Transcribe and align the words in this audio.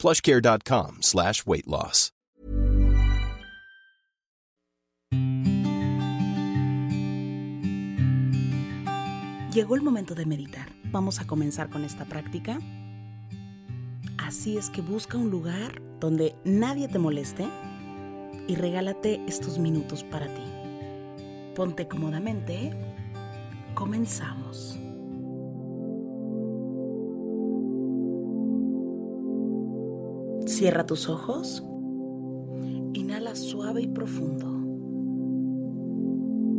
plushcare.com 0.00 1.02
slash 1.02 1.42
weight 1.46 1.66
loss. 1.66 2.12
Llegó 9.52 9.74
el 9.74 9.82
momento 9.82 10.14
de 10.14 10.26
meditar. 10.26 10.68
Vamos 10.92 11.20
a 11.20 11.26
comenzar 11.26 11.70
con 11.70 11.84
esta 11.84 12.04
práctica. 12.04 12.60
Así 14.16 14.56
es 14.56 14.70
que 14.70 14.80
busca 14.80 15.18
un 15.18 15.28
lugar 15.28 15.82
donde 15.98 16.36
nadie 16.44 16.86
te 16.86 17.00
moleste 17.00 17.48
y 18.46 18.54
regálate 18.54 19.20
estos 19.26 19.58
minutos 19.58 20.04
para 20.04 20.26
ti. 20.26 20.44
Ponte 21.56 21.88
cómodamente. 21.88 22.72
Comenzamos. 23.74 24.78
Cierra 30.60 30.84
tus 30.84 31.08
ojos. 31.08 31.64
Inhala 32.92 33.34
suave 33.34 33.80
y 33.80 33.86
profundo. 33.86 34.46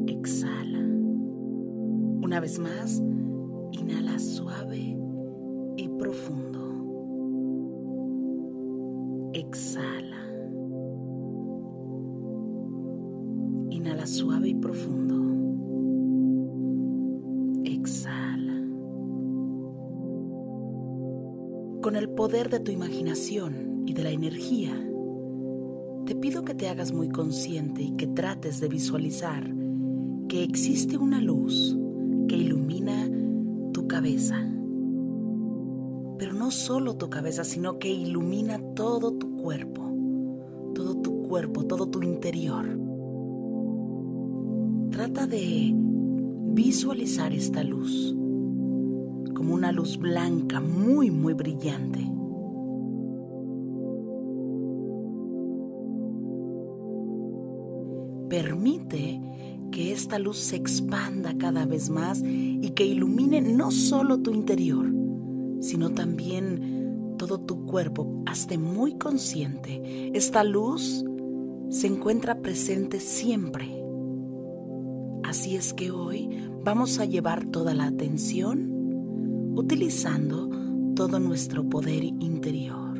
Exhala. 0.07 0.79
Una 2.23 2.39
vez 2.39 2.57
más, 2.57 2.99
inhala 3.71 4.17
suave 4.17 4.97
y 5.77 5.87
profundo. 5.99 6.50
El 22.01 22.09
poder 22.09 22.49
de 22.49 22.59
tu 22.59 22.71
imaginación 22.71 23.83
y 23.85 23.93
de 23.93 24.03
la 24.03 24.09
energía, 24.09 24.71
te 26.05 26.15
pido 26.15 26.43
que 26.43 26.55
te 26.55 26.67
hagas 26.67 26.93
muy 26.93 27.09
consciente 27.09 27.83
y 27.83 27.91
que 27.91 28.07
trates 28.07 28.59
de 28.59 28.67
visualizar 28.67 29.53
que 30.27 30.43
existe 30.43 30.97
una 30.97 31.21
luz 31.21 31.77
que 32.27 32.37
ilumina 32.37 33.07
tu 33.71 33.87
cabeza. 33.87 34.35
Pero 36.17 36.33
no 36.33 36.49
solo 36.49 36.97
tu 36.97 37.09
cabeza, 37.11 37.43
sino 37.43 37.77
que 37.77 37.89
ilumina 37.89 38.59
todo 38.73 39.13
tu 39.13 39.35
cuerpo, 39.35 39.83
todo 40.73 40.95
tu 40.95 41.21
cuerpo, 41.21 41.67
todo 41.67 41.87
tu 41.87 42.01
interior. 42.01 42.79
Trata 44.89 45.27
de 45.27 45.71
visualizar 45.75 47.31
esta 47.31 47.63
luz 47.63 48.15
como 49.33 49.53
una 49.53 49.71
luz 49.71 49.97
blanca 49.97 50.59
muy, 50.59 51.11
muy 51.11 51.33
brillante. 51.33 51.99
Permite 58.29 59.21
que 59.71 59.91
esta 59.91 60.19
luz 60.19 60.37
se 60.37 60.55
expanda 60.55 61.37
cada 61.37 61.65
vez 61.65 61.89
más 61.89 62.21
y 62.23 62.69
que 62.71 62.85
ilumine 62.85 63.41
no 63.41 63.71
solo 63.71 64.19
tu 64.19 64.31
interior, 64.33 64.89
sino 65.59 65.89
también 65.91 67.15
todo 67.17 67.39
tu 67.39 67.65
cuerpo. 67.65 68.23
Hazte 68.25 68.57
muy 68.57 68.97
consciente. 68.97 70.11
Esta 70.13 70.43
luz 70.43 71.03
se 71.69 71.87
encuentra 71.87 72.41
presente 72.41 72.99
siempre. 72.99 73.81
Así 75.23 75.55
es 75.55 75.73
que 75.73 75.91
hoy 75.91 76.29
vamos 76.63 76.99
a 76.99 77.05
llevar 77.05 77.45
toda 77.45 77.73
la 77.73 77.85
atención 77.85 78.70
utilizando 79.55 80.49
todo 80.95 81.19
nuestro 81.19 81.67
poder 81.67 82.03
interior. 82.03 82.97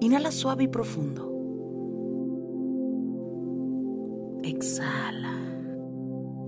Inhala 0.00 0.30
suave 0.30 0.64
y 0.64 0.68
profundo. 0.68 1.32
Exhala 4.42 5.36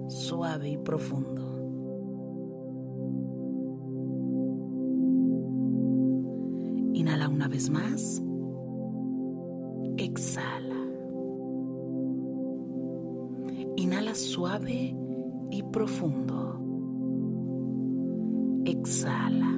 suave 0.09 0.71
y 0.71 0.77
profundo. 0.79 1.43
Inhala 6.95 7.29
una 7.29 7.49
vez 7.49 7.71
más. 7.71 8.23
Exhala. 9.97 10.77
Inhala 13.77 14.15
suave 14.15 14.95
y 15.51 15.63
profundo. 15.63 16.68
Exhala. 18.81 19.53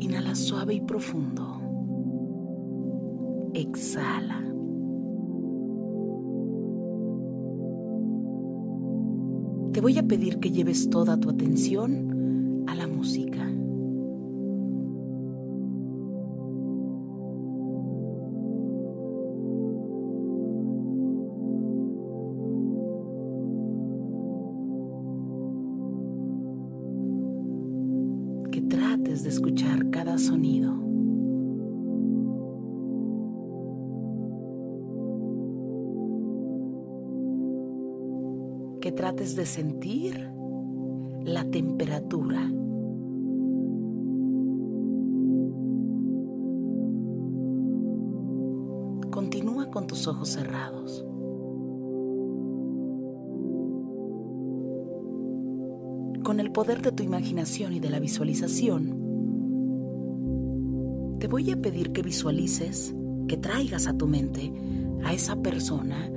Inhala 0.00 0.34
suave 0.34 0.74
y 0.74 0.80
profundo. 0.80 1.60
Exhala. 3.54 4.40
Te 9.72 9.80
voy 9.80 9.98
a 9.98 10.02
pedir 10.04 10.38
que 10.38 10.50
lleves 10.50 10.88
toda 10.88 11.18
tu 11.18 11.30
atención 11.30 12.64
a 12.68 12.74
la 12.74 12.86
música. 12.86 13.33
Con 49.74 49.88
tus 49.88 50.06
ojos 50.06 50.28
cerrados. 50.28 51.04
Con 56.22 56.38
el 56.38 56.52
poder 56.52 56.80
de 56.80 56.92
tu 56.92 57.02
imaginación 57.02 57.72
y 57.72 57.80
de 57.80 57.90
la 57.90 57.98
visualización, 57.98 59.02
te 61.18 61.26
voy 61.26 61.50
a 61.50 61.60
pedir 61.60 61.90
que 61.90 62.02
visualices, 62.02 62.94
que 63.26 63.36
traigas 63.36 63.88
a 63.88 63.98
tu 63.98 64.06
mente 64.06 64.52
a 65.02 65.12
esa 65.12 65.42
persona 65.42 66.08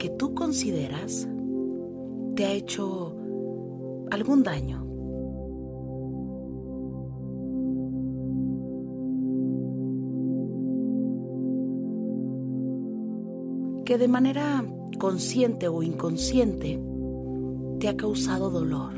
que 0.00 0.10
tú 0.10 0.34
consideras 0.34 1.28
te 2.34 2.44
ha 2.44 2.52
hecho 2.52 3.14
algún 4.10 4.42
daño. 4.42 4.85
De 13.96 14.08
manera 14.08 14.62
consciente 14.98 15.68
o 15.68 15.82
inconsciente 15.82 16.78
te 17.80 17.88
ha 17.88 17.96
causado 17.96 18.50
dolor. 18.50 18.92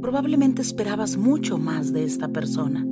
Probablemente 0.00 0.62
esperabas 0.62 1.18
mucho 1.18 1.58
más 1.58 1.92
de 1.92 2.04
esta 2.04 2.28
persona. 2.28 2.86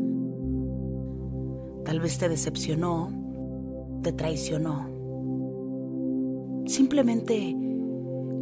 Tal 1.87 2.01
vez 2.01 2.19
te 2.19 2.29
decepcionó, 2.29 3.11
te 4.03 4.13
traicionó. 4.13 4.87
Simplemente 6.67 7.57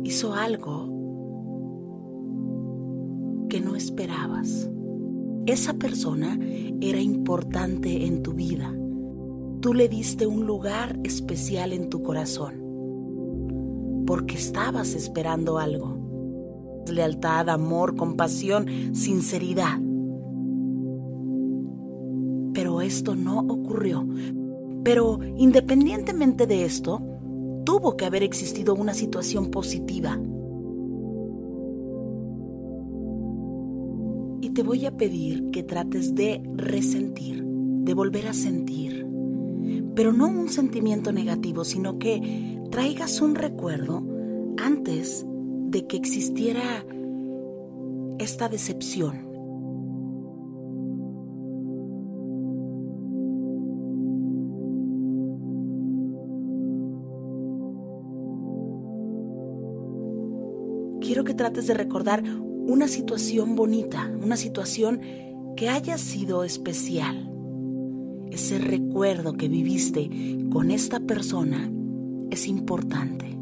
hizo 0.02 0.34
algo 0.34 0.88
que 3.48 3.60
no 3.60 3.76
esperabas. 3.76 4.68
Esa 5.46 5.74
persona 5.74 6.38
era 6.80 7.00
importante 7.00 8.06
en 8.06 8.22
tu 8.22 8.32
vida. 8.32 8.74
Tú 9.60 9.74
le 9.74 9.88
diste 9.88 10.26
un 10.26 10.46
lugar 10.46 10.98
especial 11.04 11.72
en 11.72 11.90
tu 11.90 12.02
corazón 12.02 12.64
porque 14.06 14.36
estabas 14.36 14.94
esperando 14.94 15.58
algo. 15.58 15.94
lealtad, 16.90 17.48
amor, 17.48 17.96
compasión, 17.96 18.66
sinceridad. 18.94 19.78
Pero 22.52 22.82
esto 22.82 23.16
no 23.16 23.40
ocurrió. 23.40 24.06
Pero 24.84 25.18
independientemente 25.38 26.46
de 26.46 26.66
esto, 26.66 27.02
tuvo 27.64 27.96
que 27.96 28.04
haber 28.04 28.22
existido 28.22 28.74
una 28.74 28.92
situación 28.92 29.50
positiva. 29.50 30.20
Te 34.54 34.62
voy 34.62 34.86
a 34.86 34.96
pedir 34.96 35.50
que 35.50 35.64
trates 35.64 36.14
de 36.14 36.40
resentir, 36.54 37.42
de 37.44 37.92
volver 37.92 38.28
a 38.28 38.32
sentir, 38.32 39.04
pero 39.96 40.12
no 40.12 40.28
un 40.28 40.48
sentimiento 40.48 41.12
negativo, 41.12 41.64
sino 41.64 41.98
que 41.98 42.60
traigas 42.70 43.20
un 43.20 43.34
recuerdo 43.34 44.06
antes 44.56 45.26
de 45.26 45.86
que 45.88 45.96
existiera 45.96 46.86
esta 48.20 48.48
decepción. 48.48 49.34
Quiero 61.00 61.24
que 61.24 61.34
trates 61.34 61.66
de 61.66 61.74
recordar 61.74 62.22
una 62.66 62.88
situación 62.88 63.56
bonita, 63.56 64.10
una 64.22 64.36
situación 64.36 65.00
que 65.56 65.68
haya 65.68 65.98
sido 65.98 66.44
especial. 66.44 67.30
Ese 68.30 68.58
recuerdo 68.58 69.34
que 69.34 69.48
viviste 69.48 70.10
con 70.50 70.70
esta 70.70 71.00
persona 71.00 71.70
es 72.30 72.48
importante 72.48 73.34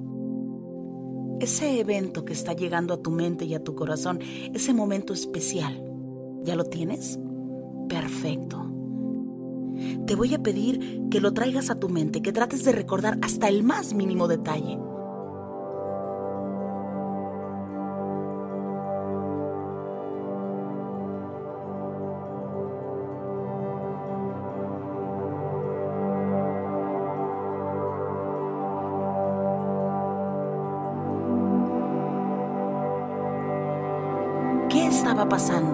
ese 1.43 1.81
evento 1.81 2.25
que 2.25 2.33
está 2.33 2.53
llegando 2.53 2.95
a 2.95 3.03
tu 3.03 3.11
mente 3.11 3.45
y 3.45 3.55
a 3.55 3.65
tu 3.65 3.75
corazón, 3.75 4.21
ese 4.55 4.73
momento 4.73 5.13
especial, 5.13 5.83
¿ya 6.45 6.55
lo 6.55 6.65
tienes? 6.65 7.19
Perfecto. 7.89 8.71
Te 10.07 10.15
voy 10.15 10.35
a 10.35 10.43
pedir 10.43 11.03
que 11.11 11.21
lo 11.21 11.33
traigas 11.33 11.69
a 11.71 11.81
tu 11.81 11.89
mente, 11.89 12.23
que 12.23 12.33
trates 12.33 12.65
de 12.65 12.71
recordar 12.71 13.19
hasta 13.23 13.49
el 13.49 13.65
más 13.65 13.93
mínimo 13.93 14.29
detalle. 14.29 14.79
Pasando. 35.27 35.72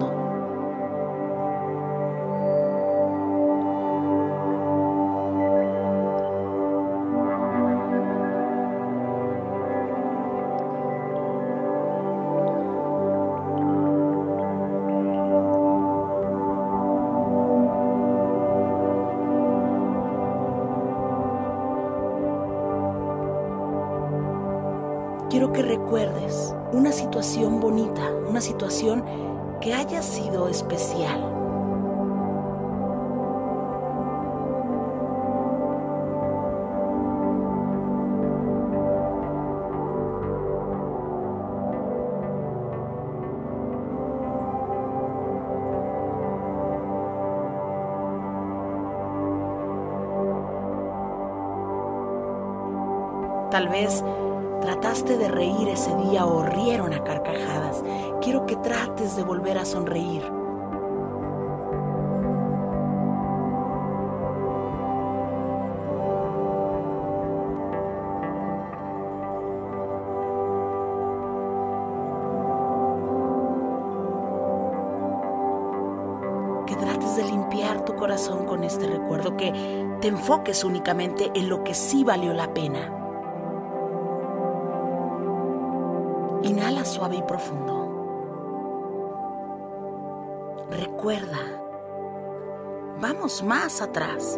Que 25.53 25.61
recuerdes 25.61 26.53
una 26.71 26.91
situación 26.91 27.59
bonita, 27.59 28.11
una 28.27 28.41
situación 28.41 29.03
que 29.61 29.73
haya 29.73 30.01
sido 30.01 30.47
especial. 30.47 31.35
Tal 53.51 53.67
vez 53.67 54.03
Trataste 54.61 55.17
de 55.17 55.29
reír 55.29 55.69
ese 55.69 55.95
día 55.95 56.25
o 56.25 56.43
rieron 56.43 56.93
a 56.93 57.03
carcajadas. 57.03 57.81
Quiero 58.21 58.45
que 58.45 58.57
trates 58.57 59.15
de 59.15 59.23
volver 59.23 59.57
a 59.57 59.63
sonreír. 59.63 60.21
Que 76.67 76.75
trates 76.75 77.15
de 77.15 77.23
limpiar 77.23 77.85
tu 77.85 77.95
corazón 77.95 78.45
con 78.45 78.63
este 78.65 78.87
recuerdo, 78.87 79.37
que 79.37 79.53
te 80.01 80.09
enfoques 80.09 80.65
únicamente 80.65 81.31
en 81.33 81.47
lo 81.47 81.63
que 81.63 81.73
sí 81.73 82.03
valió 82.03 82.33
la 82.33 82.53
pena. 82.53 82.98
Suave 86.99 87.15
y 87.15 87.21
profundo. 87.21 87.87
Recuerda, 90.69 91.39
vamos 92.99 93.41
más 93.41 93.81
atrás. 93.81 94.37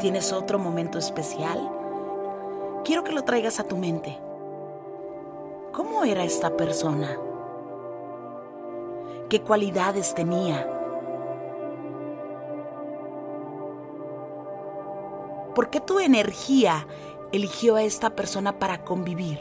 ¿Tienes 0.00 0.32
otro 0.32 0.58
momento 0.58 0.98
especial? 0.98 1.70
Quiero 2.84 3.04
que 3.04 3.12
lo 3.12 3.22
traigas 3.22 3.60
a 3.60 3.64
tu 3.68 3.76
mente. 3.76 4.18
¿Cómo 5.72 6.02
era 6.02 6.24
esta 6.24 6.56
persona? 6.56 7.16
¿Qué 9.28 9.40
cualidades 9.40 10.14
tenía? 10.16 10.68
¿Por 15.54 15.70
qué 15.70 15.80
tu 15.80 16.00
energía 16.00 16.88
eligió 17.36 17.76
a 17.76 17.82
esta 17.82 18.16
persona 18.16 18.58
para 18.58 18.82
convivir. 18.82 19.38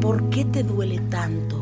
¿Por 0.00 0.30
qué 0.30 0.44
te 0.46 0.62
duele 0.62 0.98
tanto? 1.10 1.61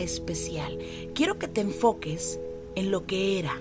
especial. 0.00 0.78
Quiero 1.14 1.38
que 1.38 1.48
te 1.48 1.60
enfoques 1.60 2.40
en 2.74 2.90
lo 2.90 3.06
que 3.06 3.38
era. 3.38 3.60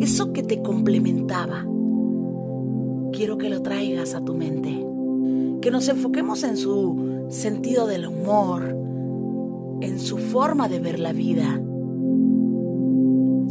Eso 0.00 0.32
que 0.32 0.42
te 0.42 0.62
complementaba, 0.62 1.66
quiero 3.12 3.36
que 3.38 3.50
lo 3.50 3.62
traigas 3.62 4.14
a 4.14 4.24
tu 4.24 4.34
mente. 4.34 4.86
Que 5.60 5.70
nos 5.70 5.88
enfoquemos 5.88 6.42
en 6.42 6.56
su 6.56 7.26
sentido 7.28 7.86
del 7.86 8.06
humor, 8.06 8.79
en 9.80 9.98
su 9.98 10.18
forma 10.18 10.68
de 10.68 10.80
ver 10.80 10.98
la 10.98 11.12
vida. 11.12 11.60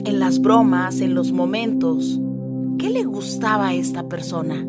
en 0.05 0.19
las 0.19 0.39
bromas, 0.39 1.01
en 1.01 1.13
los 1.13 1.31
momentos. 1.31 2.19
¿Qué 2.77 2.89
le 2.89 3.03
gustaba 3.03 3.67
a 3.67 3.73
esta 3.73 4.07
persona? 4.07 4.65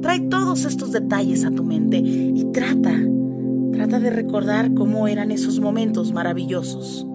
Trae 0.00 0.20
todos 0.28 0.64
estos 0.64 0.92
detalles 0.92 1.44
a 1.44 1.50
tu 1.50 1.62
mente 1.62 1.98
y 1.98 2.44
trata, 2.52 2.98
trata 3.72 4.00
de 4.00 4.10
recordar 4.10 4.72
cómo 4.74 5.06
eran 5.06 5.30
esos 5.30 5.60
momentos 5.60 6.12
maravillosos. 6.12 7.06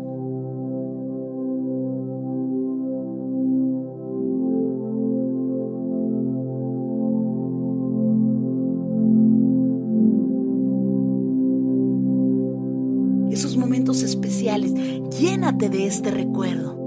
De 15.52 15.88
este 15.88 16.12
recuerdo. 16.12 16.79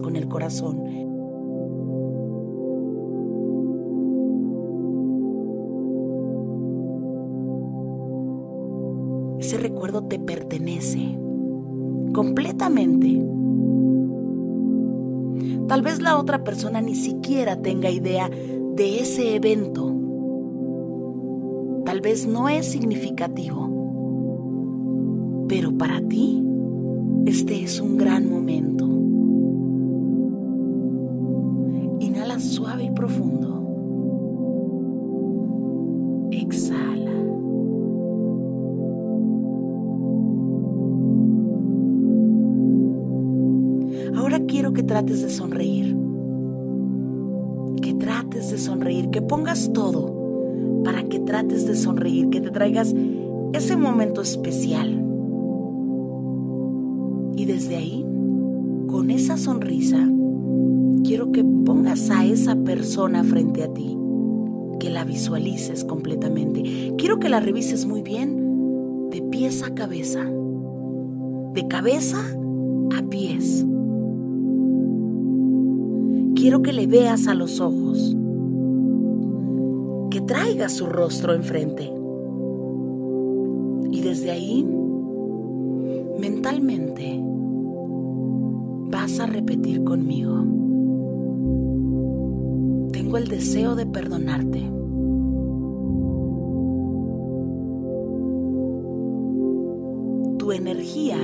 Con 0.00 0.16
el 0.16 0.28
corazón. 0.28 0.80
Ese 9.38 9.58
recuerdo 9.58 10.04
te 10.04 10.18
pertenece 10.18 11.18
completamente. 12.14 13.22
Tal 15.68 15.82
vez 15.82 16.00
la 16.00 16.18
otra 16.18 16.42
persona 16.44 16.80
ni 16.80 16.94
siquiera 16.94 17.60
tenga 17.60 17.90
idea 17.90 18.30
de 18.30 19.00
ese 19.00 19.34
evento. 19.34 19.92
Tal 21.84 22.00
vez 22.00 22.26
no 22.26 22.48
es 22.48 22.64
significativo. 22.66 23.68
Pero 25.46 25.76
para 25.76 26.00
ti, 26.00 26.42
este 27.26 27.62
es 27.62 27.80
un 27.80 27.98
gran 27.98 28.30
momento. 28.30 28.93
Ahora 44.24 44.40
quiero 44.46 44.72
que 44.72 44.82
trates 44.82 45.20
de 45.20 45.28
sonreír. 45.28 45.94
Que 47.82 47.92
trates 47.92 48.50
de 48.50 48.56
sonreír, 48.56 49.10
que 49.10 49.20
pongas 49.20 49.70
todo 49.74 50.82
para 50.82 51.02
que 51.02 51.20
trates 51.20 51.66
de 51.66 51.76
sonreír, 51.76 52.30
que 52.30 52.40
te 52.40 52.50
traigas 52.50 52.94
ese 53.52 53.76
momento 53.76 54.22
especial. 54.22 54.88
Y 57.36 57.44
desde 57.44 57.76
ahí, 57.76 58.02
con 58.86 59.10
esa 59.10 59.36
sonrisa, 59.36 60.08
quiero 61.04 61.30
que 61.30 61.44
pongas 61.44 62.08
a 62.08 62.24
esa 62.24 62.56
persona 62.56 63.24
frente 63.24 63.62
a 63.62 63.74
ti, 63.74 63.94
que 64.80 64.88
la 64.88 65.04
visualices 65.04 65.84
completamente. 65.84 66.94
Quiero 66.96 67.20
que 67.20 67.28
la 67.28 67.40
revises 67.40 67.84
muy 67.84 68.00
bien, 68.00 69.10
de 69.10 69.20
pies 69.20 69.62
a 69.62 69.74
cabeza, 69.74 70.24
de 71.52 71.68
cabeza 71.68 72.24
a 72.96 73.02
pies. 73.02 73.66
Quiero 76.44 76.60
que 76.60 76.74
le 76.74 76.86
veas 76.86 77.26
a 77.26 77.32
los 77.32 77.58
ojos, 77.58 78.14
que 80.10 80.20
traigas 80.20 80.74
su 80.74 80.84
rostro 80.84 81.32
enfrente. 81.32 81.90
Y 83.90 84.02
desde 84.02 84.30
ahí, 84.30 84.62
mentalmente, 86.20 87.18
vas 88.90 89.20
a 89.20 89.26
repetir 89.26 89.84
conmigo. 89.84 90.34
Tengo 92.92 93.16
el 93.16 93.28
deseo 93.28 93.74
de 93.74 93.86
perdonarte. 93.86 94.70
Tu 100.36 100.52
energía 100.52 101.16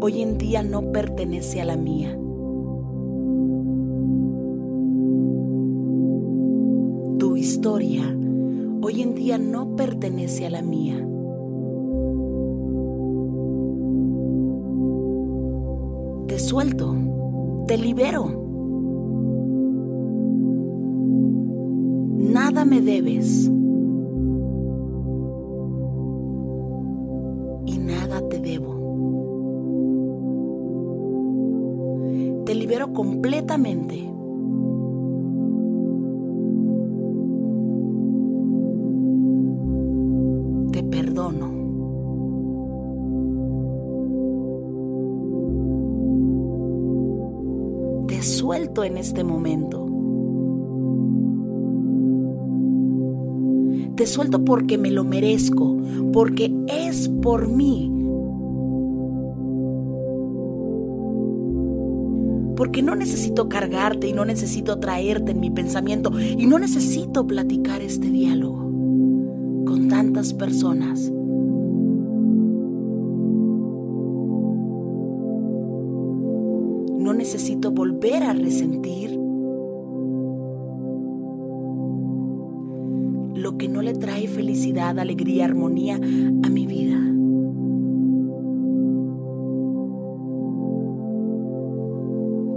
hoy 0.00 0.22
en 0.22 0.38
día 0.38 0.62
no 0.62 0.92
pertenece 0.92 1.60
a 1.60 1.64
la 1.64 1.76
mía. 1.76 2.19
No 9.38 9.76
pertenece 9.76 10.46
a 10.46 10.50
la 10.50 10.62
mía. 10.62 10.96
Te 16.26 16.38
suelto, 16.38 16.94
te 17.66 17.76
libero. 17.76 18.26
Nada 22.16 22.64
me 22.64 22.80
debes. 22.80 23.50
Y 27.66 27.78
nada 27.78 28.28
te 28.28 28.38
debo. 28.38 28.80
Te 32.44 32.54
libero 32.54 32.92
completamente. 32.92 34.10
En 48.76 48.96
este 48.96 49.24
momento. 49.24 49.84
Te 53.96 54.06
suelto 54.06 54.44
porque 54.44 54.78
me 54.78 54.90
lo 54.90 55.02
merezco, 55.04 55.76
porque 56.12 56.54
es 56.68 57.08
por 57.08 57.48
mí. 57.48 57.92
Porque 62.56 62.80
no 62.80 62.94
necesito 62.94 63.48
cargarte 63.48 64.06
y 64.06 64.12
no 64.12 64.24
necesito 64.24 64.78
traerte 64.78 65.32
en 65.32 65.40
mi 65.40 65.50
pensamiento 65.50 66.12
y 66.18 66.46
no 66.46 66.58
necesito 66.58 67.26
platicar 67.26 67.82
este 67.82 68.08
diálogo 68.08 68.60
con 69.66 69.88
tantas 69.88 70.32
personas. 70.32 71.12
No 77.10 77.16
necesito 77.16 77.72
volver 77.72 78.22
a 78.22 78.32
resentir 78.32 79.10
lo 83.34 83.58
que 83.58 83.68
no 83.68 83.82
le 83.82 83.94
trae 83.94 84.28
felicidad, 84.28 84.96
alegría, 84.96 85.46
armonía 85.46 85.96
a 85.96 86.48
mi 86.48 86.68
vida. 86.68 86.96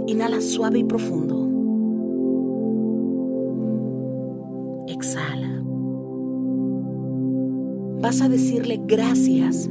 Inhala 0.06 0.40
suave 0.40 0.78
y 0.78 0.84
profundo. 0.84 1.48
Exhala. 4.86 5.64
Vas 8.00 8.20
a 8.20 8.28
decirle 8.28 8.80
gracias. 8.86 9.68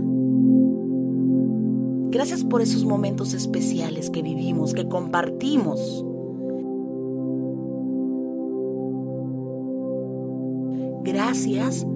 Gracias 2.13 2.43
por 2.43 2.61
esos 2.61 2.85
momentos 2.85 3.33
especiales 3.33 4.11
que 4.11 4.21
vivimos, 4.21 4.75
que 4.75 4.87
compartimos. 4.87 6.05
Gracias 11.03 11.87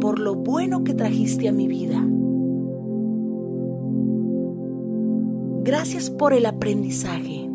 por 0.00 0.20
lo 0.20 0.36
bueno 0.36 0.84
que 0.84 0.94
trajiste 0.94 1.48
a 1.48 1.52
mi 1.52 1.66
vida. 1.66 2.00
Gracias 5.64 6.08
por 6.08 6.34
el 6.34 6.46
aprendizaje. 6.46 7.50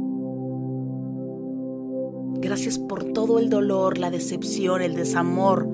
Gracias 2.41 2.77
por 2.79 3.05
todo 3.13 3.39
el 3.39 3.49
dolor, 3.49 3.97
la 3.97 4.11
decepción, 4.11 4.81
el 4.81 4.95
desamor, 4.95 5.69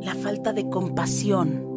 la 0.00 0.14
falta 0.14 0.54
de 0.54 0.70
compasión, 0.70 1.73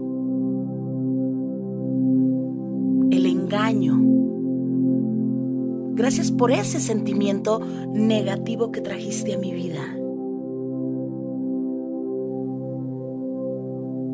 Gracias 5.96 6.32
por 6.32 6.52
ese 6.52 6.80
sentimiento 6.80 7.60
negativo 7.92 8.72
que 8.72 8.80
trajiste 8.80 9.34
a 9.34 9.38
mi 9.38 9.52
vida. 9.52 9.82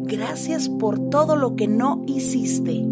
Gracias 0.06 0.70
por 0.70 0.98
todo 1.10 1.36
lo 1.36 1.56
que 1.56 1.68
no 1.68 2.02
hiciste. 2.08 2.84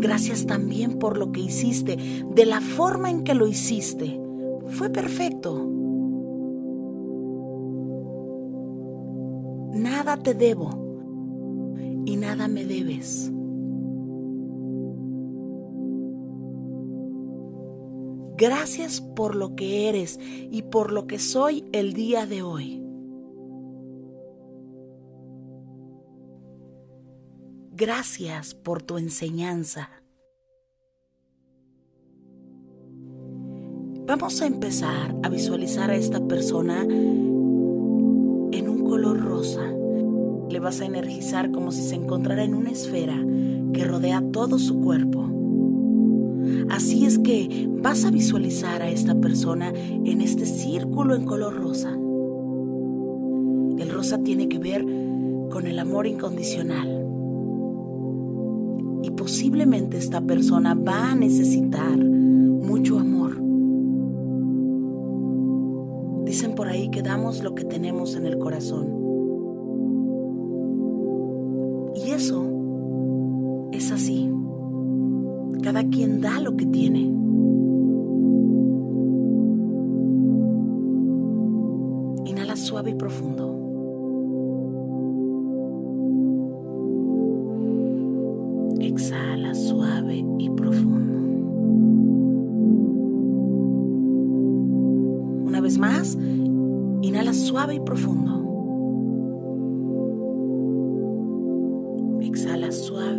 Gracias 0.00 0.46
también 0.46 0.98
por 0.98 1.16
lo 1.16 1.32
que 1.32 1.40
hiciste, 1.40 1.96
de 2.34 2.44
la 2.44 2.60
forma 2.60 3.08
en 3.08 3.24
que 3.24 3.34
lo 3.34 3.46
hiciste. 3.46 4.20
Fue 4.66 4.90
perfecto. 4.90 5.66
Nada 9.72 10.18
te 10.18 10.34
debo 10.34 10.87
y 12.04 12.16
nada 12.16 12.48
me 12.48 12.64
debes. 12.64 13.32
Gracias 18.38 19.00
por 19.00 19.34
lo 19.34 19.56
que 19.56 19.88
eres 19.88 20.20
y 20.22 20.62
por 20.62 20.92
lo 20.92 21.08
que 21.08 21.18
soy 21.18 21.64
el 21.72 21.92
día 21.92 22.24
de 22.24 22.42
hoy. 22.42 22.84
Gracias 27.72 28.54
por 28.54 28.82
tu 28.82 28.96
enseñanza. 28.98 29.90
Vamos 34.06 34.40
a 34.40 34.46
empezar 34.46 35.14
a 35.22 35.28
visualizar 35.28 35.90
a 35.90 35.96
esta 35.96 36.26
persona 36.26 36.82
en 36.82 38.68
un 38.68 38.84
color 38.84 39.20
rosa. 39.20 39.70
Le 40.48 40.60
vas 40.60 40.80
a 40.80 40.86
energizar 40.86 41.50
como 41.50 41.72
si 41.72 41.82
se 41.82 41.94
encontrara 41.94 42.44
en 42.44 42.54
una 42.54 42.70
esfera 42.70 43.16
que 43.72 43.84
rodea 43.84 44.22
todo 44.32 44.58
su 44.58 44.80
cuerpo. 44.80 45.24
Así 46.70 47.04
es 47.04 47.18
que 47.18 47.68
vas 47.70 48.04
a 48.04 48.10
visualizar 48.10 48.82
a 48.82 48.88
esta 48.88 49.14
persona 49.14 49.72
en 49.74 50.20
este 50.20 50.46
círculo 50.46 51.14
en 51.14 51.24
color 51.24 51.54
rosa. 51.54 51.90
El 53.78 53.90
rosa 53.90 54.18
tiene 54.22 54.48
que 54.48 54.58
ver 54.58 54.84
con 55.50 55.66
el 55.66 55.78
amor 55.78 56.06
incondicional 56.06 56.98
posiblemente 59.18 59.98
esta 59.98 60.20
persona 60.20 60.74
va 60.74 61.10
a 61.10 61.14
necesitar 61.14 61.98
mucho 61.98 62.98
amor. 62.98 63.42
Dicen 66.24 66.54
por 66.54 66.68
ahí 66.68 66.88
que 66.90 67.02
damos 67.02 67.42
lo 67.42 67.54
que 67.54 67.64
tenemos 67.64 68.14
en 68.14 68.26
el 68.26 68.38
corazón. 68.38 68.97
Cada 75.68 75.84
quien 75.84 76.22
da 76.22 76.40
lo 76.40 76.56
que 76.56 76.64
tiene. 76.64 77.00
Inhala 82.24 82.56
suave 82.56 82.92
y 82.92 82.94
profundo. 82.94 83.57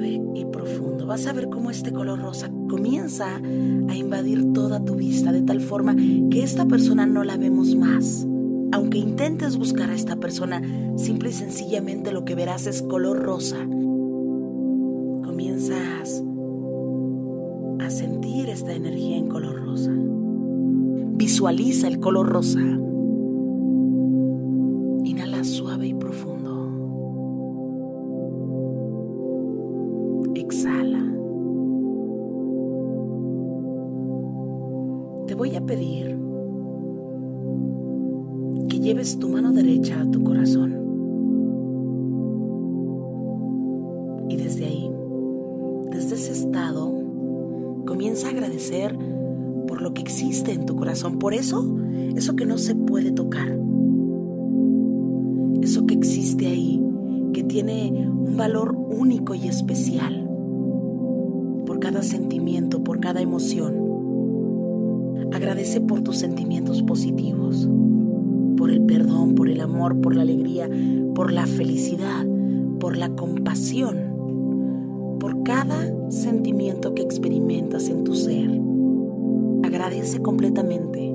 Y 0.08 0.46
profundo. 0.46 1.06
Vas 1.06 1.28
a 1.28 1.34
ver 1.34 1.50
cómo 1.50 1.72
este 1.72 1.92
color 1.92 2.20
rosa 2.20 2.50
comienza 2.70 3.36
a 3.36 3.96
invadir 3.96 4.54
toda 4.54 4.84
tu 4.84 4.96
vista 4.96 5.32
de 5.32 5.42
tal 5.42 5.62
forma 5.62 5.96
que 5.96 6.44
esta 6.44 6.66
persona 6.66 7.06
no 7.06 7.24
la 7.24 7.38
vemos 7.38 7.76
más. 7.76 8.26
Aunque 8.72 9.00
intentes 9.00 9.58
buscar 9.58 9.90
a 9.90 9.96
esta 9.96 10.18
persona, 10.18 10.62
simple 10.96 11.30
y 11.30 11.34
sencillamente 11.34 12.12
lo 12.12 12.26
que 12.26 12.36
verás 12.36 12.68
es 12.68 12.82
color 12.82 13.20
rosa 13.20 13.58
comienzas 15.40 16.22
a 17.80 17.90
sentir 17.90 18.50
esta 18.50 18.74
energía 18.74 19.16
en 19.16 19.30
color 19.30 19.64
rosa. 19.64 19.92
Visualiza 21.16 21.88
el 21.88 22.00
color 22.00 22.28
rosa. 22.28 22.60
Agradecer 48.26 48.98
por 49.68 49.82
lo 49.82 49.94
que 49.94 50.02
existe 50.02 50.52
en 50.52 50.66
tu 50.66 50.76
corazón, 50.76 51.20
por 51.20 51.34
eso, 51.34 51.78
eso 52.16 52.36
que 52.36 52.46
no 52.46 52.58
se 52.58 52.76
puede 52.76 53.12
tocar, 53.12 53.58
eso 55.62 55.86
que 55.86 55.94
existe 55.94 56.48
ahí, 56.48 56.84
que 57.34 57.44
tiene 57.44 58.10
un 58.10 58.36
valor 58.38 58.76
único 58.76 59.36
y 59.36 59.48
especial, 59.48 60.28
por 61.66 61.80
cada 61.80 62.02
sentimiento, 62.02 62.84
por 62.84 63.00
cada 63.00 63.22
emoción. 63.22 63.88
Agradece 65.32 65.80
por 65.82 66.02
tus 66.02 66.18
sentimientos 66.18 66.82
positivos, 66.82 67.70
por 68.58 68.72
el 68.72 68.82
perdón, 68.82 69.36
por 69.36 69.50
el 69.50 69.62
amor, 69.62 70.02
por 70.02 70.16
la 70.16 70.24
alegría, 70.24 70.68
por 71.14 71.32
la 71.32 71.46
felicidad, 71.46 72.26
por 72.80 72.98
la 72.98 73.10
compasión 73.10 74.10
por 75.20 75.44
cada 75.44 75.86
sentimiento 76.10 76.94
que 76.94 77.02
experimentas 77.02 77.90
en 77.90 78.04
tu 78.04 78.16
ser. 78.16 78.50
Agradece 79.64 80.22
completamente 80.22 81.14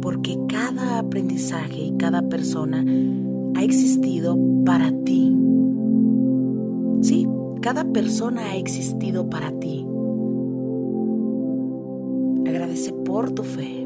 porque 0.00 0.38
cada 0.48 1.00
aprendizaje 1.00 1.80
y 1.80 1.96
cada 1.96 2.22
persona 2.28 2.84
ha 3.56 3.64
existido 3.64 4.38
para 4.64 4.92
ti. 5.04 5.36
Sí, 7.00 7.26
cada 7.60 7.84
persona 7.84 8.42
ha 8.50 8.56
existido 8.56 9.28
para 9.28 9.50
ti. 9.58 9.84
Agradece 12.46 12.92
por 12.92 13.32
tu 13.32 13.42
fe. 13.42 13.85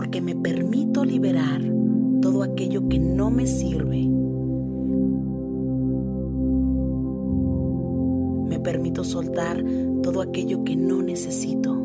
Porque 0.00 0.22
me 0.22 0.34
permito 0.34 1.04
liberar 1.04 1.60
todo 2.22 2.42
aquello 2.42 2.88
que 2.88 2.98
no 2.98 3.30
me 3.30 3.46
sirve. 3.46 4.08
Me 8.48 8.58
permito 8.60 9.04
soltar 9.04 9.62
todo 10.02 10.22
aquello 10.22 10.64
que 10.64 10.74
no 10.74 11.02
necesito. 11.02 11.76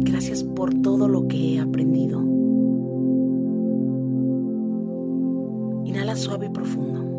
Gracias 0.00 0.42
por 0.42 0.72
todo 0.72 1.08
lo 1.08 1.28
que 1.28 1.56
he 1.56 1.60
aprendido. 1.60 2.18
Inhala 5.84 6.16
suave 6.16 6.46
y 6.46 6.48
profundo. 6.48 7.11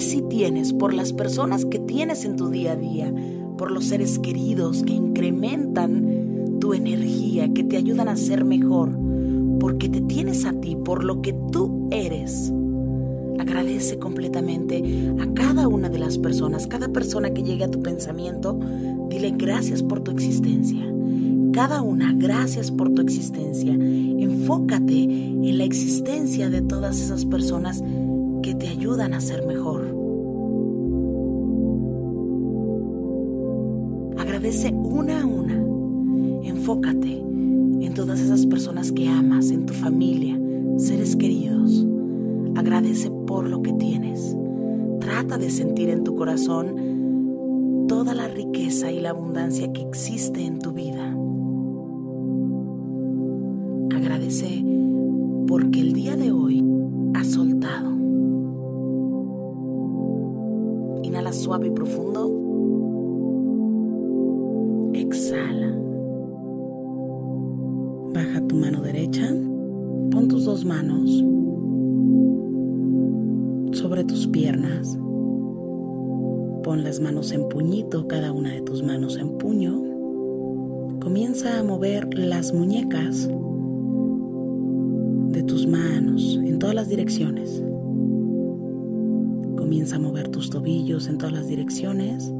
Sí 0.00 0.22
tienes, 0.28 0.72
por 0.72 0.94
las 0.94 1.12
personas 1.12 1.64
que 1.64 1.78
tienes 1.78 2.24
en 2.24 2.36
tu 2.36 2.48
día 2.48 2.72
a 2.72 2.76
día, 2.76 3.12
por 3.56 3.70
los 3.70 3.86
seres 3.86 4.18
queridos 4.18 4.82
que 4.82 4.92
incrementan 4.92 6.58
tu 6.60 6.74
energía, 6.74 7.52
que 7.52 7.64
te 7.64 7.76
ayudan 7.76 8.08
a 8.08 8.16
ser 8.16 8.44
mejor 8.44 8.98
porque 9.60 9.88
te 9.88 10.00
tienes 10.00 10.44
a 10.46 10.52
ti, 10.54 10.74
por 10.74 11.04
lo 11.04 11.22
que 11.22 11.34
tú 11.52 11.88
eres. 11.92 12.52
Agradece 13.38 13.98
completamente 13.98 14.82
a 15.20 15.32
cada 15.34 15.68
una 15.68 15.88
de 15.88 15.98
las 15.98 16.18
personas, 16.18 16.66
cada 16.66 16.88
persona 16.88 17.32
que 17.32 17.42
llegue 17.42 17.64
a 17.64 17.70
tu 17.70 17.80
pensamiento, 17.80 18.58
dile 19.08 19.34
gracias 19.36 19.82
por 19.82 20.00
tu 20.00 20.10
existencia. 20.10 20.84
Cada 21.52 21.82
una, 21.82 22.12
gracias 22.14 22.70
por 22.70 22.92
tu 22.94 23.02
existencia. 23.02 23.72
Enfócate 23.72 25.02
en 25.04 25.58
la 25.58 25.64
existencia 25.64 26.48
de 26.48 26.62
todas 26.62 27.00
esas 27.00 27.24
personas 27.24 27.82
que 28.42 28.54
te 28.54 28.68
ayudan 28.68 29.14
a 29.14 29.20
ser 29.20 29.46
mejor. 29.46 29.79
Agradece 34.40 34.72
una 34.72 35.20
a 35.20 35.26
una. 35.26 35.52
Enfócate 36.48 37.18
en 37.18 37.92
todas 37.94 38.20
esas 38.20 38.46
personas 38.46 38.90
que 38.90 39.06
amas, 39.06 39.50
en 39.50 39.66
tu 39.66 39.74
familia, 39.74 40.40
seres 40.78 41.14
queridos. 41.14 41.86
Agradece 42.56 43.10
por 43.26 43.46
lo 43.46 43.60
que 43.60 43.74
tienes. 43.74 44.34
Trata 44.98 45.36
de 45.36 45.50
sentir 45.50 45.90
en 45.90 46.04
tu 46.04 46.16
corazón 46.16 47.84
toda 47.86 48.14
la 48.14 48.28
riqueza 48.28 48.90
y 48.90 49.00
la 49.00 49.10
abundancia 49.10 49.70
que 49.74 49.82
existe 49.82 50.46
en 50.46 50.58
tu 50.58 50.72
vida. 50.72 51.14
Agradece 53.94 54.64
porque 55.48 55.80
el 55.82 55.92
día 55.92 56.16
de 56.16 56.32
hoy 56.32 56.64
has 57.12 57.26
soltado. 57.26 57.90
Inhala 61.02 61.34
suave 61.34 61.66
y 61.66 61.72
profundo. 61.72 62.49
Manos 70.64 71.24
sobre 73.76 74.04
tus 74.04 74.26
piernas. 74.26 74.98
Pon 76.62 76.84
las 76.84 77.00
manos 77.00 77.32
en 77.32 77.48
puñito, 77.48 78.06
cada 78.06 78.32
una 78.32 78.52
de 78.52 78.62
tus 78.62 78.82
manos 78.82 79.16
en 79.16 79.38
puño. 79.38 79.82
Comienza 81.00 81.58
a 81.58 81.62
mover 81.62 82.12
las 82.16 82.52
muñecas 82.52 83.28
de 85.32 85.42
tus 85.42 85.66
manos 85.66 86.38
en 86.44 86.58
todas 86.58 86.74
las 86.74 86.88
direcciones. 86.88 87.62
Comienza 89.56 89.96
a 89.96 90.00
mover 90.00 90.28
tus 90.28 90.50
tobillos 90.50 91.08
en 91.08 91.18
todas 91.18 91.32
las 91.32 91.48
direcciones. 91.48 92.32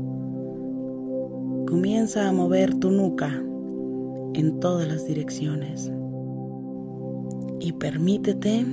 Comienza 1.67 2.29
a 2.29 2.33
mover 2.33 2.75
tu 2.75 2.91
nuca 2.91 3.43
en 4.35 4.61
todas 4.61 4.87
las 4.87 5.07
direcciones. 5.07 5.91
Y 7.61 7.73
permítete 7.73 8.65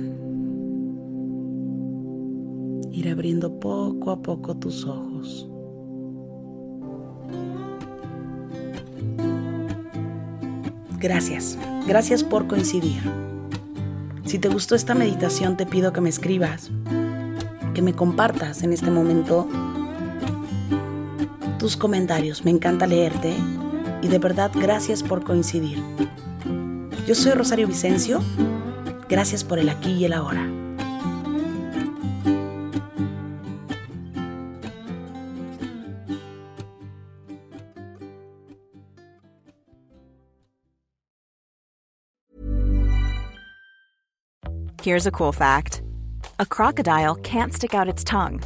ir 2.90 3.08
abriendo 3.08 3.60
poco 3.60 4.10
a 4.10 4.20
poco 4.22 4.56
tus 4.56 4.84
ojos. 4.84 5.48
Gracias, 10.98 11.56
gracias 11.86 12.24
por 12.24 12.48
coincidir. 12.48 13.00
Si 14.24 14.38
te 14.38 14.48
gustó 14.48 14.74
esta 14.74 14.94
meditación 14.94 15.56
te 15.56 15.64
pido 15.64 15.92
que 15.92 16.00
me 16.00 16.08
escribas, 16.08 16.70
que 17.72 17.82
me 17.82 17.94
compartas 17.94 18.62
en 18.64 18.72
este 18.72 18.90
momento 18.90 19.46
tus 21.58 21.76
comentarios. 21.76 22.44
Me 22.44 22.50
encanta 22.50 22.86
leerte 22.86 23.34
y 24.02 24.08
de 24.08 24.18
verdad 24.18 24.50
gracias 24.54 25.02
por 25.02 25.22
coincidir. 25.22 25.78
Yo 27.06 27.14
soy 27.14 27.32
Rosario 27.32 27.68
Vicencio. 27.68 28.20
Gracias 29.08 29.42
por 29.42 29.58
el 29.58 29.68
aquí 29.68 29.92
y 29.92 30.04
el 30.04 30.12
ahora. 30.12 30.46
Here's 44.82 45.06
a 45.06 45.10
cool 45.10 45.32
fact 45.32 45.82
a 46.38 46.46
crocodile 46.46 47.16
can't 47.16 47.52
stick 47.52 47.74
out 47.74 47.88
its 47.88 48.04
tongue. 48.04 48.40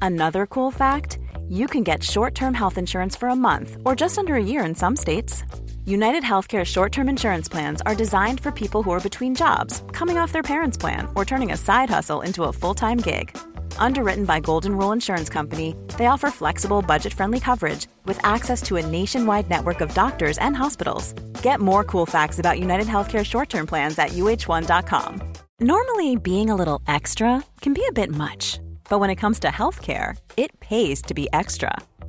Another 0.00 0.46
cool 0.46 0.70
fact 0.70 1.18
you 1.48 1.66
can 1.66 1.82
get 1.82 2.02
short 2.02 2.34
term 2.34 2.54
health 2.54 2.78
insurance 2.78 3.14
for 3.14 3.28
a 3.28 3.36
month 3.36 3.76
or 3.84 3.94
just 3.94 4.16
under 4.18 4.36
a 4.36 4.42
year 4.42 4.64
in 4.64 4.74
some 4.74 4.96
states. 4.96 5.44
United 5.84 6.22
Healthcare 6.22 6.64
short 6.64 6.92
term 6.92 7.08
insurance 7.08 7.48
plans 7.48 7.82
are 7.82 7.96
designed 7.96 8.38
for 8.38 8.52
people 8.52 8.84
who 8.84 8.92
are 8.92 9.00
between 9.00 9.34
jobs, 9.34 9.82
coming 9.92 10.16
off 10.16 10.30
their 10.30 10.42
parents' 10.44 10.76
plan, 10.76 11.08
or 11.16 11.24
turning 11.24 11.50
a 11.50 11.56
side 11.56 11.90
hustle 11.90 12.20
into 12.20 12.44
a 12.44 12.52
full 12.52 12.74
time 12.74 12.98
gig. 12.98 13.36
Underwritten 13.78 14.24
by 14.24 14.38
Golden 14.38 14.76
Rule 14.76 14.92
Insurance 14.92 15.28
Company, 15.28 15.74
they 15.98 16.06
offer 16.06 16.30
flexible, 16.30 16.82
budget 16.82 17.12
friendly 17.12 17.40
coverage 17.40 17.88
with 18.06 18.24
access 18.24 18.62
to 18.62 18.76
a 18.76 18.86
nationwide 18.86 19.50
network 19.50 19.80
of 19.80 19.92
doctors 19.92 20.38
and 20.38 20.56
hospitals. 20.56 21.14
Get 21.42 21.60
more 21.60 21.82
cool 21.82 22.06
facts 22.06 22.38
about 22.38 22.60
United 22.60 22.86
Healthcare 22.86 23.24
short 23.24 23.48
term 23.48 23.66
plans 23.66 23.98
at 23.98 24.10
uh1.com. 24.10 25.32
Normally, 25.58 26.16
being 26.16 26.48
a 26.48 26.54
little 26.54 26.80
extra 26.86 27.42
can 27.60 27.74
be 27.74 27.84
a 27.88 27.92
bit 27.92 28.10
much, 28.14 28.60
but 28.88 29.00
when 29.00 29.10
it 29.10 29.16
comes 29.16 29.40
to 29.40 29.48
healthcare, 29.48 30.16
it 30.36 30.58
pays 30.60 31.02
to 31.02 31.14
be 31.14 31.28
extra. 31.32 31.74